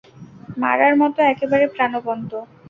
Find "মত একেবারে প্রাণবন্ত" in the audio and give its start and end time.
1.01-2.31